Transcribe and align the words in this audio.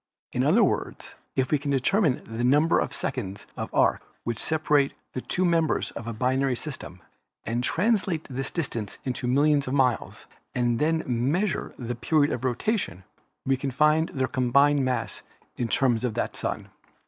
In 0.31 0.43
other 0.43 0.63
words, 0.63 1.13
if 1.35 1.51
we 1.51 1.59
can 1.59 1.69
determine 1.69 2.23
the 2.25 2.43
number 2.43 2.79
of 2.79 2.91
seconds 2.91 3.45
of 3.55 3.71
arc 3.71 4.01
which 4.23 4.39
separate 4.39 4.95
the 5.13 5.21
two 5.21 5.45
members 5.45 5.91
of 5.91 6.07
a 6.07 6.11
binary 6.13 6.55
system 6.55 7.03
and 7.45 7.63
translate 7.63 8.23
this 8.23 8.49
distance 8.49 8.97
into 9.03 9.27
millions 9.27 9.67
of 9.67 9.75
miles 9.75 10.25
and 10.55 10.79
then 10.79 11.03
measure 11.05 11.75
the 11.77 11.93
period 11.93 12.31
of 12.33 12.43
rotation, 12.43 13.03
we 13.45 13.55
can 13.55 13.69
find 13.69 14.09
their 14.09 14.27
combined 14.27 14.83
mass 14.83 15.21
in 15.55 15.67
terms 15.67 16.03
of 16.03 16.15
that 16.15 16.29
of 16.29 16.31
the 16.31 16.37
Sun. 16.39 16.69